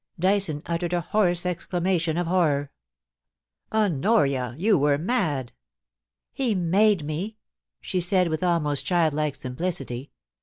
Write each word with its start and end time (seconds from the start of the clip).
Dyson 0.19 0.63
uttered 0.65 0.93
a 0.93 1.01
hoarse 1.01 1.45
exclamation 1.45 2.17
of 2.17 2.25
horror.' 2.25 2.71
Honoria! 3.83 4.55
you 4.57 4.75
were 4.79 4.97
mad.'' 4.97 5.51
He 6.41 6.55
made 6.55 7.03
me,' 7.05 7.37
she 7.79 7.99
said, 7.99 8.27
with 8.27 8.41
almost 8.41 8.83
childlike 8.83 9.35
simplidty. 9.35 10.09